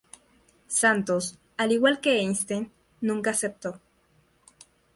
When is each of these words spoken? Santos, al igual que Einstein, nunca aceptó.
Santos, 0.79 1.37
al 1.57 1.71
igual 1.73 1.99
que 2.01 2.17
Einstein, 2.21 2.71
nunca 3.01 3.29
aceptó. 3.29 3.79